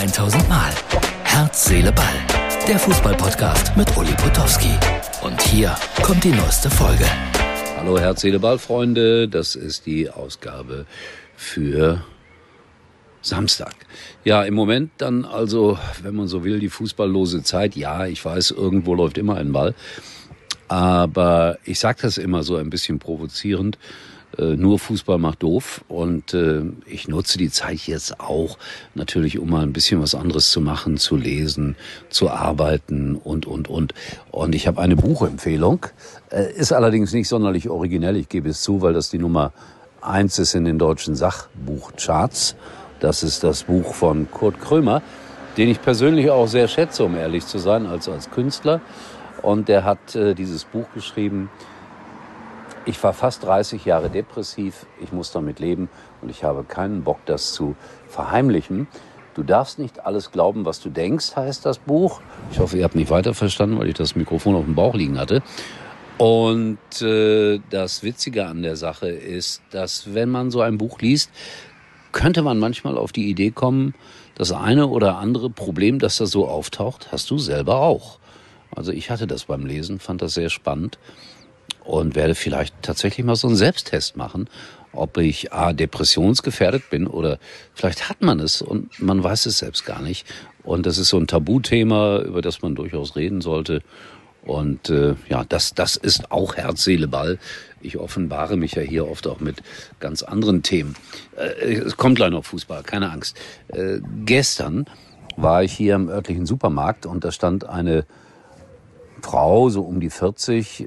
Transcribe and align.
1000 0.00 0.48
Mal. 0.48 0.72
Herz, 1.24 1.66
Seele, 1.66 1.92
Ball. 1.92 2.06
Der 2.66 2.78
Fußballpodcast 2.78 3.76
mit 3.76 3.94
Uli 3.98 4.14
Potowski. 4.14 4.72
Und 5.20 5.42
hier 5.42 5.76
kommt 6.02 6.24
die 6.24 6.30
neueste 6.30 6.70
Folge. 6.70 7.04
Hallo 7.76 7.98
Herz, 7.98 8.22
Seele, 8.22 8.38
Ball, 8.38 8.58
Freunde. 8.58 9.28
Das 9.28 9.56
ist 9.56 9.84
die 9.84 10.08
Ausgabe 10.08 10.86
für 11.36 12.02
Samstag. 13.20 13.74
Ja, 14.24 14.42
im 14.44 14.54
Moment 14.54 14.90
dann 14.96 15.26
also, 15.26 15.78
wenn 16.02 16.14
man 16.14 16.28
so 16.28 16.44
will, 16.44 16.60
die 16.60 16.70
fußballlose 16.70 17.42
Zeit. 17.42 17.76
Ja, 17.76 18.06
ich 18.06 18.24
weiß, 18.24 18.52
irgendwo 18.52 18.94
läuft 18.94 19.18
immer 19.18 19.36
ein 19.36 19.52
Ball. 19.52 19.74
Aber 20.68 21.58
ich 21.64 21.78
sage 21.78 21.98
das 22.00 22.16
immer 22.16 22.42
so 22.42 22.56
ein 22.56 22.70
bisschen 22.70 23.00
provozierend. 23.00 23.76
Äh, 24.38 24.56
nur 24.56 24.78
Fußball 24.78 25.18
macht 25.18 25.42
doof 25.42 25.84
und 25.88 26.34
äh, 26.34 26.62
ich 26.86 27.08
nutze 27.08 27.38
die 27.38 27.50
Zeit 27.50 27.80
jetzt 27.86 28.20
auch 28.20 28.58
natürlich, 28.94 29.38
um 29.38 29.50
mal 29.50 29.62
ein 29.62 29.72
bisschen 29.72 30.00
was 30.00 30.14
anderes 30.14 30.50
zu 30.50 30.60
machen, 30.60 30.98
zu 30.98 31.16
lesen, 31.16 31.76
zu 32.10 32.30
arbeiten 32.30 33.16
und, 33.16 33.46
und, 33.46 33.68
und. 33.68 33.94
Und 34.30 34.54
ich 34.54 34.66
habe 34.66 34.80
eine 34.80 34.96
Buchempfehlung, 34.96 35.86
äh, 36.30 36.52
ist 36.52 36.72
allerdings 36.72 37.12
nicht 37.12 37.28
sonderlich 37.28 37.68
originell, 37.68 38.16
ich 38.16 38.28
gebe 38.28 38.48
es 38.48 38.62
zu, 38.62 38.82
weil 38.82 38.92
das 38.92 39.10
die 39.10 39.18
Nummer 39.18 39.52
eins 40.00 40.38
ist 40.38 40.54
in 40.54 40.64
den 40.64 40.78
deutschen 40.78 41.14
Sachbuchcharts. 41.14 42.56
Das 43.00 43.22
ist 43.22 43.42
das 43.42 43.64
Buch 43.64 43.94
von 43.94 44.30
Kurt 44.30 44.60
Krömer, 44.60 45.02
den 45.56 45.68
ich 45.68 45.82
persönlich 45.82 46.30
auch 46.30 46.46
sehr 46.46 46.68
schätze, 46.68 47.04
um 47.04 47.16
ehrlich 47.16 47.46
zu 47.46 47.58
sein, 47.58 47.86
als, 47.86 48.08
als 48.08 48.30
Künstler. 48.30 48.80
Und 49.42 49.68
der 49.68 49.84
hat 49.84 50.14
äh, 50.14 50.34
dieses 50.34 50.64
Buch 50.64 50.86
geschrieben. 50.94 51.50
Ich 52.90 53.00
war 53.04 53.12
fast 53.12 53.44
30 53.44 53.84
Jahre 53.84 54.10
depressiv. 54.10 54.84
Ich 55.00 55.12
muss 55.12 55.30
damit 55.30 55.60
leben 55.60 55.88
und 56.22 56.28
ich 56.28 56.42
habe 56.42 56.64
keinen 56.64 57.04
Bock, 57.04 57.20
das 57.24 57.52
zu 57.52 57.76
verheimlichen. 58.08 58.88
Du 59.34 59.44
darfst 59.44 59.78
nicht 59.78 60.04
alles 60.04 60.32
glauben, 60.32 60.64
was 60.64 60.80
du 60.80 60.90
denkst, 60.90 61.36
heißt 61.36 61.64
das 61.64 61.78
Buch. 61.78 62.20
Ich 62.50 62.58
hoffe, 62.58 62.78
ihr 62.78 62.82
habt 62.82 62.96
mich 62.96 63.08
weiter 63.08 63.32
verstanden, 63.32 63.78
weil 63.78 63.86
ich 63.86 63.94
das 63.94 64.16
Mikrofon 64.16 64.56
auf 64.56 64.64
dem 64.64 64.74
Bauch 64.74 64.96
liegen 64.96 65.20
hatte. 65.20 65.40
Und 66.18 66.80
äh, 67.00 67.60
das 67.70 68.02
Witzige 68.02 68.46
an 68.46 68.62
der 68.62 68.74
Sache 68.74 69.08
ist, 69.08 69.62
dass 69.70 70.12
wenn 70.12 70.28
man 70.28 70.50
so 70.50 70.60
ein 70.60 70.76
Buch 70.76 70.98
liest, 70.98 71.30
könnte 72.10 72.42
man 72.42 72.58
manchmal 72.58 72.98
auf 72.98 73.12
die 73.12 73.30
Idee 73.30 73.52
kommen, 73.52 73.94
das 74.34 74.50
eine 74.50 74.88
oder 74.88 75.16
andere 75.18 75.48
Problem, 75.48 76.00
das 76.00 76.16
da 76.16 76.26
so 76.26 76.48
auftaucht, 76.48 77.12
hast 77.12 77.30
du 77.30 77.38
selber 77.38 77.82
auch. 77.82 78.18
Also 78.74 78.90
ich 78.90 79.10
hatte 79.10 79.28
das 79.28 79.44
beim 79.44 79.64
Lesen, 79.64 80.00
fand 80.00 80.22
das 80.22 80.34
sehr 80.34 80.50
spannend 80.50 80.98
und 81.84 82.14
werde 82.14 82.34
vielleicht 82.34 82.74
tatsächlich 82.82 83.24
mal 83.24 83.36
so 83.36 83.48
einen 83.48 83.56
Selbsttest 83.56 84.16
machen, 84.16 84.48
ob 84.92 85.18
ich 85.18 85.52
A, 85.52 85.72
depressionsgefährdet 85.72 86.90
bin 86.90 87.06
oder 87.06 87.38
vielleicht 87.74 88.08
hat 88.08 88.22
man 88.22 88.40
es 88.40 88.60
und 88.62 89.00
man 89.00 89.22
weiß 89.22 89.46
es 89.46 89.58
selbst 89.58 89.86
gar 89.86 90.02
nicht. 90.02 90.26
Und 90.62 90.86
das 90.86 90.98
ist 90.98 91.08
so 91.08 91.18
ein 91.18 91.26
Tabuthema, 91.26 92.20
über 92.20 92.42
das 92.42 92.62
man 92.62 92.74
durchaus 92.74 93.16
reden 93.16 93.40
sollte. 93.40 93.82
Und 94.42 94.88
äh, 94.90 95.14
ja, 95.28 95.44
das, 95.44 95.74
das 95.74 95.96
ist 95.96 96.32
auch 96.32 96.56
Herz, 96.56 96.84
Seele, 96.84 97.08
Ball. 97.08 97.38
Ich 97.82 97.98
offenbare 97.98 98.56
mich 98.56 98.72
ja 98.72 98.82
hier 98.82 99.08
oft 99.08 99.26
auch 99.26 99.40
mit 99.40 99.62
ganz 100.00 100.22
anderen 100.22 100.62
Themen. 100.62 100.96
Äh, 101.36 101.74
es 101.74 101.96
kommt 101.96 102.16
gleich 102.16 102.30
noch 102.30 102.44
Fußball, 102.44 102.82
keine 102.82 103.10
Angst. 103.10 103.36
Äh, 103.68 104.00
gestern 104.24 104.86
war 105.36 105.62
ich 105.62 105.72
hier 105.72 105.94
im 105.94 106.08
örtlichen 106.08 106.46
Supermarkt 106.46 107.06
und 107.06 107.24
da 107.24 107.32
stand 107.32 107.68
eine 107.68 108.04
Frau, 109.22 109.68
so 109.68 109.82
um 109.82 110.00
die 110.00 110.10
40, 110.10 110.80
äh, 110.80 110.86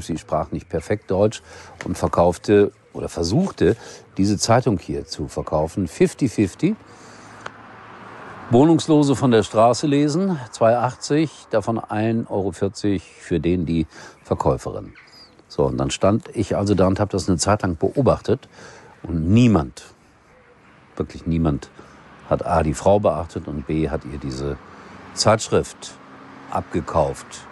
sie 0.00 0.18
sprach 0.18 0.52
nicht 0.52 0.68
perfekt 0.68 1.10
Deutsch 1.10 1.42
und 1.84 1.96
verkaufte 1.96 2.72
oder 2.92 3.08
versuchte, 3.08 3.76
diese 4.16 4.38
Zeitung 4.38 4.78
hier 4.78 5.06
zu 5.06 5.28
verkaufen. 5.28 5.86
50-50. 5.86 6.74
Wohnungslose 8.50 9.16
von 9.16 9.32
der 9.32 9.42
Straße 9.42 9.86
lesen, 9.86 10.38
2,80, 10.52 11.28
davon 11.50 11.80
1,40 11.80 12.30
Euro 12.30 12.52
für 12.52 13.40
den 13.40 13.66
die 13.66 13.86
Verkäuferin. 14.22 14.94
So, 15.48 15.64
und 15.64 15.78
dann 15.78 15.90
stand 15.90 16.28
ich 16.34 16.56
also 16.56 16.74
da 16.74 16.86
und 16.86 17.00
habe 17.00 17.10
das 17.10 17.28
eine 17.28 17.38
Zeit 17.38 17.62
lang 17.62 17.76
beobachtet 17.76 18.48
und 19.02 19.30
niemand, 19.30 19.84
wirklich 20.96 21.26
niemand, 21.26 21.70
hat 22.28 22.44
A, 22.46 22.62
die 22.62 22.74
Frau 22.74 23.00
beachtet 23.00 23.48
und 23.48 23.66
B, 23.66 23.88
hat 23.88 24.04
ihr 24.04 24.18
diese 24.18 24.56
Zeitschrift 25.14 25.94
abgekauft. 26.50 27.46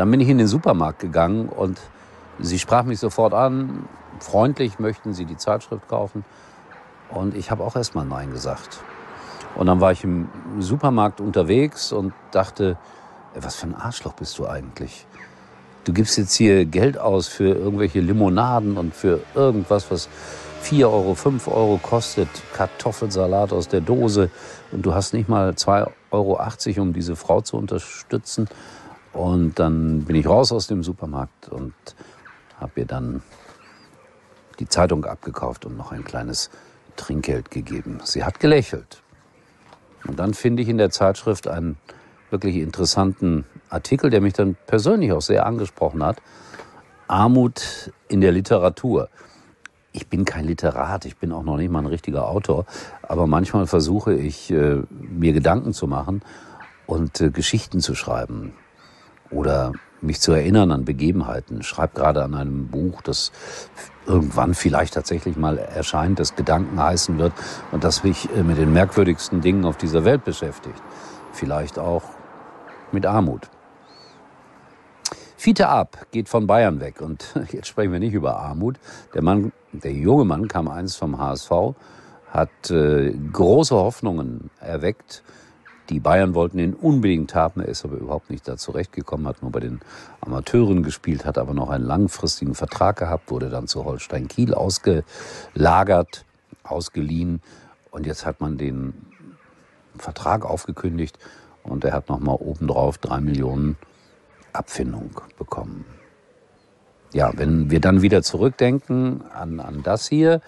Dann 0.00 0.10
bin 0.10 0.20
ich 0.20 0.30
in 0.30 0.38
den 0.38 0.46
Supermarkt 0.46 0.98
gegangen 0.98 1.50
und 1.50 1.78
sie 2.38 2.58
sprach 2.58 2.84
mich 2.84 2.98
sofort 2.98 3.34
an, 3.34 3.84
freundlich, 4.18 4.78
möchten 4.78 5.12
Sie 5.12 5.26
die 5.26 5.36
Zeitschrift 5.36 5.88
kaufen? 5.88 6.24
Und 7.10 7.36
ich 7.36 7.50
habe 7.50 7.62
auch 7.62 7.76
erstmal 7.76 8.06
Nein 8.06 8.30
gesagt. 8.30 8.78
Und 9.56 9.66
dann 9.66 9.82
war 9.82 9.92
ich 9.92 10.02
im 10.02 10.30
Supermarkt 10.58 11.20
unterwegs 11.20 11.92
und 11.92 12.14
dachte, 12.30 12.78
was 13.34 13.56
für 13.56 13.66
ein 13.66 13.74
Arschloch 13.74 14.14
bist 14.14 14.38
du 14.38 14.48
eigentlich? 14.48 15.06
Du 15.84 15.92
gibst 15.92 16.16
jetzt 16.16 16.32
hier 16.32 16.64
Geld 16.64 16.96
aus 16.96 17.28
für 17.28 17.52
irgendwelche 17.52 18.00
Limonaden 18.00 18.78
und 18.78 18.94
für 18.94 19.20
irgendwas, 19.34 19.90
was 19.90 20.08
4 20.62 20.88
Euro, 20.88 21.14
5 21.14 21.46
Euro 21.48 21.78
kostet, 21.82 22.28
Kartoffelsalat 22.54 23.52
aus 23.52 23.68
der 23.68 23.82
Dose 23.82 24.30
und 24.72 24.80
du 24.80 24.94
hast 24.94 25.12
nicht 25.12 25.28
mal 25.28 25.50
2,80 25.50 25.88
Euro, 26.10 26.82
um 26.82 26.94
diese 26.94 27.16
Frau 27.16 27.42
zu 27.42 27.58
unterstützen. 27.58 28.48
Und 29.12 29.58
dann 29.58 30.04
bin 30.04 30.16
ich 30.16 30.26
raus 30.26 30.52
aus 30.52 30.66
dem 30.66 30.82
Supermarkt 30.82 31.48
und 31.48 31.74
habe 32.58 32.80
ihr 32.80 32.86
dann 32.86 33.22
die 34.58 34.68
Zeitung 34.68 35.04
abgekauft 35.04 35.64
und 35.66 35.76
noch 35.76 35.90
ein 35.90 36.04
kleines 36.04 36.50
Trinkgeld 36.96 37.50
gegeben. 37.50 37.98
Sie 38.04 38.24
hat 38.24 38.40
gelächelt. 38.40 39.02
Und 40.06 40.18
dann 40.18 40.34
finde 40.34 40.62
ich 40.62 40.68
in 40.68 40.78
der 40.78 40.90
Zeitschrift 40.90 41.48
einen 41.48 41.76
wirklich 42.30 42.56
interessanten 42.56 43.44
Artikel, 43.68 44.10
der 44.10 44.20
mich 44.20 44.34
dann 44.34 44.56
persönlich 44.66 45.12
auch 45.12 45.22
sehr 45.22 45.46
angesprochen 45.46 46.04
hat. 46.04 46.22
Armut 47.08 47.92
in 48.08 48.20
der 48.20 48.32
Literatur. 48.32 49.08
Ich 49.92 50.06
bin 50.06 50.24
kein 50.24 50.44
Literat, 50.44 51.04
ich 51.04 51.16
bin 51.16 51.32
auch 51.32 51.42
noch 51.42 51.56
nicht 51.56 51.70
mal 51.70 51.80
ein 51.80 51.86
richtiger 51.86 52.28
Autor, 52.28 52.64
aber 53.02 53.26
manchmal 53.26 53.66
versuche 53.66 54.14
ich, 54.14 54.52
äh, 54.52 54.82
mir 54.88 55.32
Gedanken 55.32 55.72
zu 55.72 55.88
machen 55.88 56.22
und 56.86 57.20
äh, 57.20 57.30
Geschichten 57.30 57.80
zu 57.80 57.96
schreiben 57.96 58.52
oder 59.30 59.72
mich 60.00 60.20
zu 60.20 60.32
erinnern 60.32 60.70
an 60.72 60.84
Begebenheiten. 60.84 61.60
Ich 61.60 61.66
schreibe 61.66 61.94
gerade 61.94 62.22
an 62.24 62.34
einem 62.34 62.68
Buch, 62.68 63.02
das 63.02 63.32
irgendwann 64.06 64.54
vielleicht 64.54 64.94
tatsächlich 64.94 65.36
mal 65.36 65.58
erscheint, 65.58 66.18
das 66.18 66.36
Gedanken 66.36 66.80
heißen 66.80 67.18
wird 67.18 67.32
und 67.70 67.84
das 67.84 68.02
mich 68.02 68.28
äh, 68.34 68.42
mit 68.42 68.58
den 68.58 68.72
merkwürdigsten 68.72 69.40
Dingen 69.40 69.64
auf 69.64 69.76
dieser 69.76 70.04
Welt 70.04 70.24
beschäftigt. 70.24 70.80
Vielleicht 71.32 71.78
auch 71.78 72.02
mit 72.92 73.06
Armut. 73.06 73.48
Fiete 75.36 75.68
Ab 75.68 76.06
geht 76.10 76.28
von 76.28 76.46
Bayern 76.46 76.80
weg 76.80 77.00
und 77.00 77.34
jetzt 77.52 77.68
sprechen 77.68 77.92
wir 77.92 78.00
nicht 78.00 78.14
über 78.14 78.36
Armut. 78.36 78.78
Der 79.14 79.22
Mann, 79.22 79.52
der 79.72 79.92
junge 79.92 80.24
Mann 80.24 80.48
kam 80.48 80.68
einst 80.68 80.98
vom 80.98 81.18
HSV, 81.18 81.50
hat 82.30 82.70
äh, 82.70 83.12
große 83.32 83.74
Hoffnungen 83.74 84.50
erweckt 84.60 85.22
die 85.90 86.00
Bayern 86.00 86.34
wollten 86.34 86.58
ihn 86.58 86.74
unbedingt 86.74 87.34
haben, 87.34 87.60
er 87.60 87.68
ist 87.68 87.84
aber 87.84 87.96
überhaupt 87.96 88.30
nicht 88.30 88.46
da 88.46 88.56
zurechtgekommen, 88.56 89.26
hat 89.26 89.42
nur 89.42 89.50
bei 89.50 89.60
den 89.60 89.80
Amateuren 90.20 90.82
gespielt, 90.82 91.24
hat 91.24 91.36
aber 91.36 91.52
noch 91.52 91.68
einen 91.68 91.84
langfristigen 91.84 92.54
Vertrag 92.54 92.96
gehabt, 92.96 93.30
wurde 93.30 93.50
dann 93.50 93.66
zu 93.66 93.84
Holstein 93.84 94.28
Kiel 94.28 94.54
ausgelagert, 94.54 96.24
ausgeliehen 96.62 97.42
und 97.90 98.06
jetzt 98.06 98.24
hat 98.24 98.40
man 98.40 98.56
den 98.56 98.94
Vertrag 99.98 100.44
aufgekündigt 100.44 101.18
und 101.64 101.84
er 101.84 101.92
hat 101.92 102.08
nochmal 102.08 102.36
obendrauf 102.36 102.98
drei 102.98 103.20
Millionen 103.20 103.76
Abfindung 104.52 105.20
bekommen. 105.38 105.84
Ja, 107.12 107.32
wenn 107.36 107.70
wir 107.70 107.80
dann 107.80 108.02
wieder 108.02 108.22
zurückdenken 108.22 109.24
an, 109.34 109.58
an 109.58 109.82
das 109.82 110.08
hier, 110.08 110.40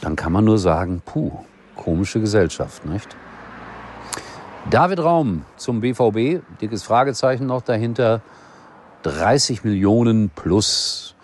dann 0.00 0.16
kann 0.16 0.32
man 0.32 0.44
nur 0.44 0.58
sagen, 0.58 1.00
puh, 1.04 1.30
komische 1.76 2.20
Gesellschaft, 2.20 2.84
nicht? 2.84 3.16
David 4.70 4.98
Raum 4.98 5.44
zum 5.56 5.80
BVB, 5.80 6.42
dickes 6.60 6.82
Fragezeichen 6.82 7.46
noch 7.46 7.62
dahinter. 7.62 8.20
30 9.04 9.62
Millionen 9.62 10.28
plus 10.28 11.14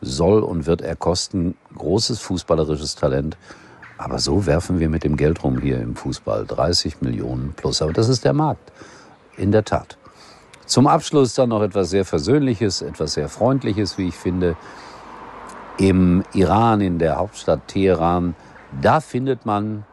soll 0.00 0.44
und 0.44 0.66
wird 0.66 0.80
er 0.80 0.94
kosten. 0.94 1.56
Großes 1.76 2.20
fußballerisches 2.20 2.94
Talent. 2.94 3.36
Aber 3.98 4.20
so 4.20 4.46
werfen 4.46 4.78
wir 4.78 4.88
mit 4.88 5.02
dem 5.02 5.16
Geld 5.16 5.42
rum 5.42 5.58
hier 5.58 5.80
im 5.80 5.96
Fußball. 5.96 6.46
30 6.46 7.00
Millionen 7.00 7.52
plus. 7.54 7.82
Aber 7.82 7.92
das 7.92 8.08
ist 8.08 8.24
der 8.24 8.32
Markt. 8.32 8.70
In 9.36 9.50
der 9.50 9.64
Tat. 9.64 9.98
Zum 10.64 10.86
Abschluss 10.86 11.34
dann 11.34 11.48
noch 11.48 11.62
etwas 11.62 11.90
sehr 11.90 12.04
Versöhnliches, 12.04 12.80
etwas 12.80 13.14
sehr 13.14 13.28
Freundliches, 13.28 13.98
wie 13.98 14.06
ich 14.06 14.14
finde. 14.14 14.56
Im 15.78 16.22
Iran, 16.32 16.80
in 16.80 17.00
der 17.00 17.16
Hauptstadt 17.16 17.66
Teheran, 17.66 18.36
da 18.80 19.00
findet 19.00 19.46
man 19.46 19.84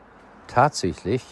tatsächlich 0.48 1.24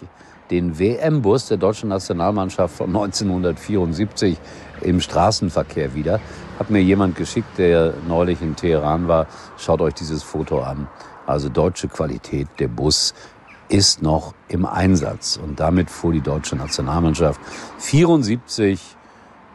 den 0.51 0.79
WM-Bus 0.79 1.47
der 1.47 1.57
deutschen 1.57 1.89
Nationalmannschaft 1.89 2.75
von 2.75 2.87
1974 2.87 4.37
im 4.81 5.01
Straßenverkehr 5.01 5.93
wieder. 5.93 6.19
Hat 6.57 6.69
mir 6.69 6.81
jemand 6.81 7.15
geschickt, 7.15 7.57
der 7.57 7.93
neulich 8.07 8.41
in 8.41 8.55
Teheran 8.55 9.07
war. 9.07 9.27
Schaut 9.57 9.81
euch 9.81 9.93
dieses 9.93 10.23
Foto 10.23 10.61
an. 10.61 10.87
Also 11.25 11.49
deutsche 11.49 11.87
Qualität, 11.87 12.47
der 12.59 12.67
Bus 12.67 13.13
ist 13.69 14.01
noch 14.01 14.33
im 14.47 14.65
Einsatz. 14.65 15.37
Und 15.37 15.59
damit 15.59 15.89
fuhr 15.89 16.11
die 16.11 16.21
deutsche 16.21 16.55
Nationalmannschaft 16.55 17.39
74 17.77 18.97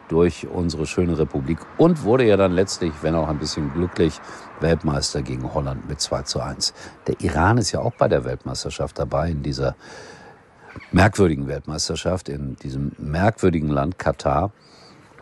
durch 0.07 0.47
unsere 0.47 0.85
schöne 0.85 1.17
Republik 1.17 1.57
und 1.77 2.03
wurde 2.03 2.25
ja 2.25 2.37
dann 2.37 2.51
letztlich, 2.51 2.93
wenn 3.01 3.15
auch 3.15 3.27
ein 3.27 3.39
bisschen 3.39 3.73
glücklich, 3.73 4.21
Weltmeister 4.59 5.21
gegen 5.21 5.53
Holland 5.53 5.89
mit 5.89 5.99
2 5.99 6.21
zu 6.23 6.39
1. 6.39 6.73
Der 7.07 7.19
Iran 7.21 7.57
ist 7.57 7.71
ja 7.71 7.79
auch 7.79 7.93
bei 7.97 8.07
der 8.07 8.23
Weltmeisterschaft 8.23 8.99
dabei, 8.99 9.31
in 9.31 9.41
dieser 9.43 9.75
merkwürdigen 10.91 11.47
Weltmeisterschaft, 11.47 12.29
in 12.29 12.55
diesem 12.57 12.91
merkwürdigen 12.97 13.69
Land 13.69 13.99
Katar. 13.99 14.51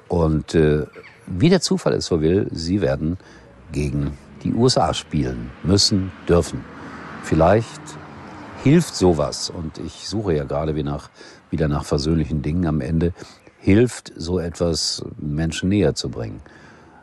Und 0.08 0.56
äh, 0.56 0.86
wie 1.28 1.50
der 1.50 1.62
Zufall 1.62 1.94
es 1.94 2.06
so 2.06 2.22
will, 2.22 2.48
sie 2.52 2.82
werden 2.82 3.18
gegen 3.72 4.18
die 4.44 4.54
USA 4.54 4.94
spielen 4.94 5.52
müssen, 5.64 6.12
dürfen. 6.28 6.64
Vielleicht 7.24 7.82
hilft 8.64 8.96
sowas, 8.96 9.50
und 9.50 9.78
ich 9.80 10.08
suche 10.08 10.36
ja 10.36 10.44
gerade 10.44 10.76
wie 10.76 10.84
nach, 10.84 11.10
wieder 11.50 11.68
nach 11.68 11.86
versöhnlichen 11.86 12.42
Dingen 12.42 12.66
am 12.66 12.82
Ende, 12.82 13.14
hilft 13.60 14.12
so 14.16 14.40
etwas 14.40 15.04
Menschen 15.18 15.70
näher 15.70 15.96
zu 15.96 16.10
bringen. 16.10 16.42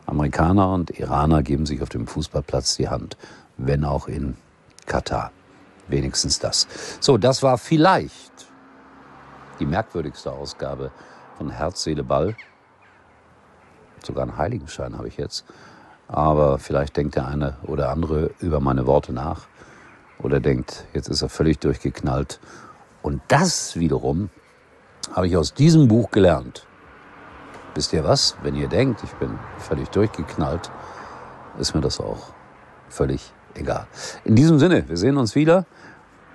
Amerikaner 0.06 0.72
und 0.72 0.90
Iraner 0.98 1.42
geben 1.42 1.66
sich 1.66 1.82
auf 1.82 1.88
dem 1.88 2.06
Fußballplatz 2.06 2.76
die 2.76 2.88
Hand, 2.88 3.16
wenn 3.56 3.84
auch 3.84 4.08
in 4.08 4.36
Katar. 4.86 5.32
Wenigstens 5.90 6.38
das. 6.38 6.66
So, 7.00 7.18
das 7.18 7.42
war 7.42 7.58
vielleicht 7.58 8.46
die 9.58 9.66
merkwürdigste 9.66 10.32
Ausgabe 10.32 10.90
von 11.36 11.50
Herz, 11.50 11.82
Seele, 11.82 12.04
Ball. 12.04 12.36
Sogar 14.04 14.22
einen 14.22 14.38
Heiligenschein 14.38 14.96
habe 14.96 15.08
ich 15.08 15.16
jetzt. 15.16 15.44
Aber 16.08 16.58
vielleicht 16.58 16.96
denkt 16.96 17.16
der 17.16 17.26
eine 17.26 17.56
oder 17.64 17.90
andere 17.90 18.30
über 18.40 18.60
meine 18.60 18.86
Worte 18.86 19.12
nach 19.12 19.46
oder 20.18 20.40
denkt, 20.40 20.84
jetzt 20.92 21.08
ist 21.08 21.22
er 21.22 21.28
völlig 21.28 21.58
durchgeknallt. 21.58 22.40
Und 23.02 23.20
das 23.28 23.76
wiederum 23.76 24.30
habe 25.14 25.26
ich 25.26 25.36
aus 25.36 25.54
diesem 25.54 25.88
Buch 25.88 26.10
gelernt. 26.10 26.66
Wisst 27.74 27.92
ihr 27.92 28.04
was? 28.04 28.36
Wenn 28.42 28.54
ihr 28.54 28.68
denkt, 28.68 29.02
ich 29.04 29.12
bin 29.14 29.38
völlig 29.58 29.88
durchgeknallt, 29.90 30.70
ist 31.58 31.74
mir 31.74 31.80
das 31.80 32.00
auch 32.00 32.28
völlig 32.88 33.32
egal. 33.54 33.86
In 34.24 34.36
diesem 34.36 34.58
Sinne, 34.58 34.88
wir 34.88 34.96
sehen 34.96 35.16
uns 35.16 35.34
wieder 35.34 35.66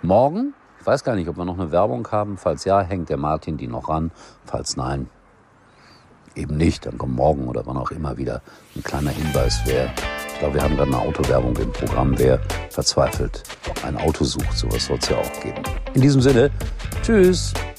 morgen. 0.02 0.54
Ich 0.80 0.86
weiß 0.86 1.04
gar 1.04 1.16
nicht, 1.16 1.28
ob 1.28 1.38
wir 1.38 1.46
noch 1.46 1.60
eine 1.60 1.72
Werbung 1.72 2.08
haben. 2.12 2.38
Falls 2.38 2.66
ja, 2.66 2.82
hängt 2.82 3.10
der 3.10 3.18
Martin 3.18 3.58
die 3.58 3.68
noch 3.68 3.90
ran. 3.90 4.12
Falls 4.46 4.78
nein, 4.78 5.10
eben 6.36 6.58
nicht. 6.58 6.86
Dann 6.86 6.98
kommt 6.98 7.16
morgen 7.16 7.48
oder 7.48 7.66
wann 7.66 7.78
auch 7.78 7.92
immer 7.92 8.18
wieder 8.18 8.42
ein 8.76 8.84
kleiner 8.84 9.12
Hinweis, 9.12 9.62
wer 9.66 9.92
ich 10.36 10.40
glaube, 10.40 10.56
wir 10.56 10.64
haben 10.64 10.76
gerade 10.76 10.94
eine 10.94 11.00
Autowerbung 11.00 11.56
im 11.56 11.72
Programm. 11.72 12.14
Wer 12.18 12.42
verzweifelt 12.70 13.44
ein 13.86 13.96
Auto 13.96 14.26
sucht, 14.26 14.58
sowas 14.58 14.86
soll 14.86 14.98
es 14.98 15.08
ja 15.08 15.16
auch 15.16 15.42
geben. 15.42 15.64
In 15.94 16.02
diesem 16.02 16.20
Sinne, 16.20 16.52
tschüss. 17.02 17.54